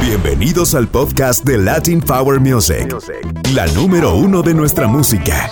Bienvenidos 0.00 0.74
al 0.74 0.88
podcast 0.88 1.44
de 1.44 1.58
Latin 1.58 2.00
Power 2.00 2.40
Music, 2.40 2.96
la 3.54 3.66
número 3.68 4.14
uno 4.16 4.42
de 4.42 4.54
nuestra 4.54 4.88
música. 4.88 5.48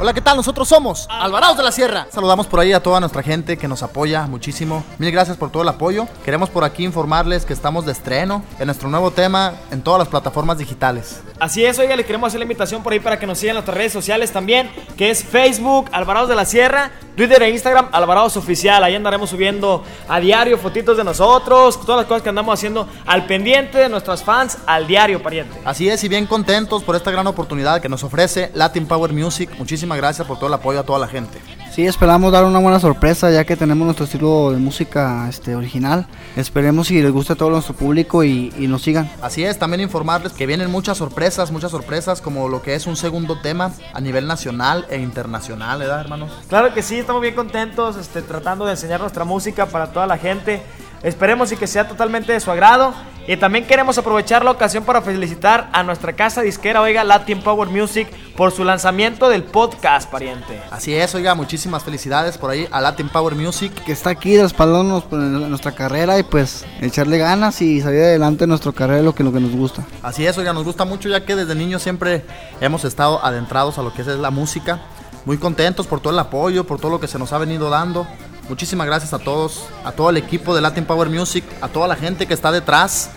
Hola, 0.00 0.14
¿qué 0.14 0.22
tal? 0.22 0.38
Nosotros 0.38 0.66
somos 0.66 1.06
Alvarados 1.10 1.58
de 1.58 1.62
la 1.62 1.72
Sierra. 1.72 2.06
Saludamos 2.10 2.46
por 2.46 2.58
ahí 2.58 2.72
a 2.72 2.82
toda 2.82 3.00
nuestra 3.00 3.22
gente 3.22 3.58
que 3.58 3.68
nos 3.68 3.82
apoya 3.82 4.26
muchísimo. 4.26 4.82
Mil 4.98 5.12
gracias 5.12 5.36
por 5.36 5.50
todo 5.50 5.62
el 5.62 5.68
apoyo. 5.68 6.08
Queremos 6.24 6.48
por 6.48 6.64
aquí 6.64 6.84
informarles 6.84 7.44
que 7.44 7.52
estamos 7.52 7.84
de 7.84 7.92
estreno 7.92 8.42
en 8.58 8.64
nuestro 8.64 8.88
nuevo 8.88 9.10
tema 9.10 9.52
en 9.70 9.82
todas 9.82 9.98
las 9.98 10.08
plataformas 10.08 10.56
digitales. 10.56 11.20
Así 11.38 11.66
es, 11.66 11.78
oiga, 11.78 11.96
le 11.96 12.04
queremos 12.04 12.28
hacer 12.28 12.40
la 12.40 12.44
invitación 12.44 12.82
por 12.82 12.94
ahí 12.94 13.00
para 13.00 13.18
que 13.18 13.26
nos 13.26 13.38
sigan 13.38 13.50
en 13.50 13.56
nuestras 13.56 13.76
redes 13.76 13.92
sociales 13.92 14.32
también, 14.32 14.70
que 14.96 15.10
es 15.10 15.22
Facebook, 15.22 15.90
Alvarados 15.92 16.30
de 16.30 16.34
la 16.34 16.46
Sierra, 16.46 16.92
Twitter 17.16 17.42
e 17.42 17.50
Instagram, 17.50 17.88
Alvarados 17.92 18.36
Oficial. 18.36 18.82
Ahí 18.82 18.94
andaremos 18.94 19.30
subiendo 19.30 19.84
a 20.08 20.20
diario 20.20 20.58
fotitos 20.58 20.96
de 20.96 21.04
nosotros, 21.04 21.80
todas 21.80 21.98
las 21.98 22.06
cosas 22.06 22.22
que 22.22 22.28
andamos 22.28 22.54
haciendo 22.54 22.88
al 23.06 23.26
pendiente 23.26 23.78
de 23.78 23.88
nuestros 23.88 24.22
fans 24.22 24.58
al 24.66 24.86
diario, 24.86 25.22
pariente. 25.22 25.60
Así 25.64 25.88
es, 25.88 26.02
y 26.04 26.08
bien 26.08 26.26
contentos 26.26 26.82
por 26.82 26.96
esta 26.96 27.10
gran 27.10 27.26
oportunidad 27.26 27.80
que 27.80 27.88
nos 27.88 28.04
ofrece 28.04 28.50
Latin 28.54 28.86
Power 28.86 29.12
Music. 29.12 29.50
Muchísimas 29.58 29.98
gracias 29.98 30.26
por 30.26 30.38
todo 30.38 30.48
el 30.48 30.54
apoyo 30.54 30.80
a 30.80 30.84
toda 30.84 30.98
la 30.98 31.08
gente. 31.08 31.38
Sí, 31.70 31.86
esperamos 31.86 32.32
dar 32.32 32.44
una 32.44 32.58
buena 32.58 32.80
sorpresa 32.80 33.30
ya 33.30 33.44
que 33.44 33.56
tenemos 33.56 33.84
nuestro 33.84 34.04
estilo 34.04 34.50
de 34.50 34.58
música 34.58 35.28
este, 35.28 35.54
original. 35.54 36.08
Esperemos 36.34 36.88
si 36.88 37.00
les 37.00 37.12
gusta 37.12 37.34
a 37.34 37.36
todo 37.36 37.50
nuestro 37.50 37.74
público 37.74 38.24
y, 38.24 38.52
y 38.58 38.66
nos 38.66 38.82
sigan. 38.82 39.08
Así 39.22 39.44
es, 39.44 39.56
también 39.56 39.80
informarles 39.80 40.32
que 40.32 40.46
vienen 40.46 40.68
muchas 40.68 40.98
sorpresas, 40.98 41.52
muchas 41.52 41.70
sorpresas, 41.70 42.20
como 42.20 42.48
lo 42.48 42.60
que 42.60 42.74
es 42.74 42.88
un 42.88 42.96
segundo 42.96 43.40
tema 43.40 43.72
a 43.94 44.00
nivel 44.00 44.26
nacional 44.26 44.84
e 44.90 44.98
internacional, 44.98 45.78
¿verdad, 45.78 46.00
hermanos? 46.00 46.32
Claro 46.48 46.74
que 46.74 46.82
sí, 46.82 46.98
estamos 46.98 47.22
bien 47.22 47.36
contentos 47.36 47.96
este, 47.96 48.22
tratando 48.22 48.64
de 48.64 48.72
enseñar 48.72 49.00
nuestra 49.00 49.24
música 49.24 49.66
para 49.66 49.92
toda 49.92 50.08
la 50.08 50.18
gente. 50.18 50.62
Esperemos 51.02 51.50
y 51.52 51.56
que 51.56 51.66
sea 51.66 51.88
totalmente 51.88 52.32
de 52.32 52.40
su 52.40 52.50
agrado. 52.50 52.92
Y 53.26 53.36
también 53.36 53.66
queremos 53.66 53.96
aprovechar 53.96 54.44
la 54.44 54.50
ocasión 54.50 54.84
para 54.84 55.02
felicitar 55.02 55.68
a 55.72 55.82
nuestra 55.82 56.14
casa 56.14 56.42
disquera, 56.42 56.80
oiga, 56.80 57.04
Latin 57.04 57.42
Power 57.42 57.68
Music, 57.68 58.08
por 58.36 58.50
su 58.50 58.64
lanzamiento 58.64 59.28
del 59.28 59.44
podcast, 59.44 60.10
pariente. 60.10 60.60
Así 60.70 60.94
es, 60.94 61.14
oiga, 61.14 61.34
muchísimas 61.34 61.84
felicidades 61.84 62.38
por 62.38 62.50
ahí 62.50 62.66
a 62.70 62.80
Latin 62.80 63.08
Power 63.08 63.34
Music. 63.36 63.72
Que 63.84 63.92
está 63.92 64.10
aquí 64.10 64.40
respaldándonos 64.40 65.04
pues, 65.04 65.22
en 65.22 65.48
nuestra 65.48 65.72
carrera 65.72 66.18
y 66.18 66.22
pues 66.22 66.66
echarle 66.80 67.18
ganas 67.18 67.62
y 67.62 67.80
salir 67.80 68.00
adelante 68.00 68.44
en 68.44 68.50
nuestra 68.50 68.72
carrera 68.72 69.02
lo 69.02 69.14
que, 69.14 69.22
lo 69.22 69.32
que 69.32 69.40
nos 69.40 69.52
gusta. 69.52 69.86
Así 70.02 70.26
es, 70.26 70.36
oiga, 70.36 70.52
nos 70.52 70.64
gusta 70.64 70.84
mucho 70.84 71.08
ya 71.08 71.24
que 71.24 71.36
desde 71.36 71.54
niños 71.54 71.82
siempre 71.82 72.24
hemos 72.60 72.84
estado 72.84 73.24
adentrados 73.24 73.78
a 73.78 73.82
lo 73.82 73.92
que 73.92 74.02
es 74.02 74.08
la 74.08 74.30
música. 74.30 74.80
Muy 75.24 75.38
contentos 75.38 75.86
por 75.86 76.00
todo 76.00 76.12
el 76.12 76.18
apoyo, 76.18 76.64
por 76.64 76.80
todo 76.80 76.90
lo 76.90 77.00
que 77.00 77.06
se 77.06 77.18
nos 77.18 77.32
ha 77.32 77.38
venido 77.38 77.70
dando. 77.70 78.06
Muchísimas 78.50 78.84
gracias 78.88 79.14
a 79.14 79.20
todos, 79.20 79.62
a 79.84 79.92
todo 79.92 80.10
el 80.10 80.16
equipo 80.16 80.56
de 80.56 80.60
Latin 80.60 80.84
Power 80.84 81.08
Music, 81.08 81.44
a 81.60 81.68
toda 81.68 81.86
la 81.86 81.94
gente 81.94 82.26
que 82.26 82.34
está 82.34 82.50
detrás, 82.50 83.10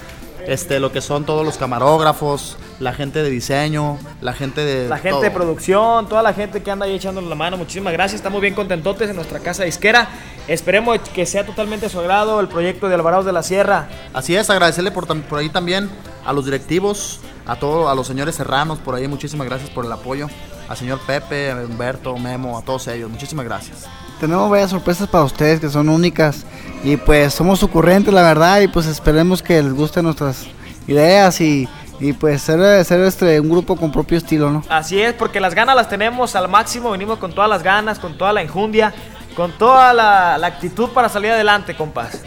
este, 0.46 0.80
lo 0.80 0.92
que 0.92 1.02
son 1.02 1.26
todos 1.26 1.44
los 1.44 1.58
camarógrafos, 1.58 2.56
la 2.80 2.94
gente 2.94 3.24
de 3.24 3.32
diseño, 3.32 3.98
la 4.22 4.34
gente 4.34 4.62
de 4.62 4.88
La 4.88 4.98
gente 4.98 5.10
todo. 5.10 5.22
de 5.22 5.32
producción, 5.32 6.08
toda 6.08 6.22
la 6.22 6.36
gente 6.36 6.62
que 6.62 6.70
anda 6.70 6.86
ahí 6.86 6.94
echándonos 6.94 7.32
la 7.32 7.36
mano, 7.36 7.58
muchísimas 7.58 7.94
gracias. 7.94 8.20
Estamos 8.20 8.42
bien 8.42 8.54
contentotes 8.54 9.10
en 9.10 9.16
nuestra 9.16 9.40
casa 9.40 9.64
disquera. 9.64 10.08
Esperemos 10.48 11.00
que 11.00 11.26
sea 11.26 11.44
totalmente 11.44 11.90
su 11.90 12.00
agrado 12.00 12.40
el 12.40 12.48
proyecto 12.48 12.88
de 12.88 12.94
Alvarados 12.94 13.26
de 13.26 13.32
la 13.32 13.42
Sierra. 13.42 13.88
Así 14.14 14.36
es, 14.36 14.52
agradecerle 14.52 14.92
por, 14.92 15.08
por 15.24 15.40
ahí 15.40 15.50
también 15.50 15.90
a 16.28 16.32
los 16.32 16.46
directivos, 16.46 17.22
a 17.46 17.56
todos, 17.56 17.92
a 17.92 17.96
los 17.96 18.08
señores 18.08 18.36
serranos 18.36 18.80
por 18.80 18.96
ahí, 18.96 19.08
muchísimas 19.08 19.48
gracias 19.48 19.70
por 19.70 19.86
el 19.86 19.92
apoyo. 19.92 20.28
Al 20.70 20.78
señor 20.78 21.00
Pepe, 21.00 21.52
a 21.52 21.56
Humberto, 21.56 22.18
Memo, 22.18 22.58
a 22.58 22.62
todos 22.62 22.88
ellos, 22.88 23.10
muchísimas 23.10 23.46
gracias. 23.46 23.86
Tenemos 24.20 24.50
varias 24.50 24.70
sorpresas 24.70 25.08
para 25.10 25.26
ustedes 25.26 25.60
que 25.60 25.70
son 25.70 25.90
únicas 25.90 26.46
y 26.84 26.96
pues 26.96 27.34
somos 27.34 27.62
ocurrentes 27.64 28.14
la 28.14 28.22
verdad 28.22 28.62
y 28.62 28.68
pues 28.68 28.86
esperemos 28.86 29.44
que 29.44 29.62
les 29.62 29.74
gusten 29.74 30.06
nuestras 30.06 30.48
ideas 30.88 31.42
y, 31.42 31.68
y 32.00 32.14
pues 32.14 32.42
ser, 32.42 32.86
ser 32.86 33.02
este, 33.02 33.40
un 33.40 33.50
grupo 33.50 33.76
con 33.76 33.92
propio 33.92 34.18
estilo, 34.18 34.50
¿no? 34.50 34.64
Así 34.70 35.02
es, 35.02 35.14
porque 35.14 35.42
las 35.42 35.54
ganas 35.54 35.76
las 35.76 35.90
tenemos 35.90 36.36
al 36.36 36.48
máximo, 36.48 36.92
venimos 36.92 37.20
con 37.20 37.34
todas 37.34 37.50
las 37.50 37.64
ganas, 37.64 38.00
con 38.00 38.18
toda 38.18 38.32
la 38.32 38.42
enjundia, 38.42 38.94
con 39.36 39.52
toda 39.52 39.94
la, 39.94 40.38
la 40.38 40.48
actitud 40.48 40.90
para 40.90 41.10
salir 41.10 41.32
adelante, 41.32 41.76
compas. 41.76 42.22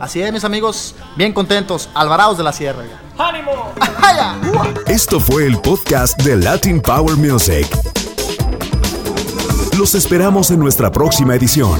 Así 0.00 0.22
es, 0.22 0.32
mis 0.32 0.44
amigos, 0.44 0.94
bien 1.16 1.32
contentos, 1.32 1.90
Alvarados 1.94 2.38
de 2.38 2.44
la 2.44 2.52
Sierra. 2.52 2.82
¡Ánimo! 3.18 3.72
Esto 4.86 5.20
fue 5.20 5.46
el 5.46 5.58
podcast 5.58 6.20
de 6.22 6.36
Latin 6.36 6.80
Power 6.80 7.16
Music. 7.16 7.66
Los 9.78 9.94
esperamos 9.94 10.50
en 10.50 10.58
nuestra 10.58 10.90
próxima 10.90 11.34
edición. 11.34 11.78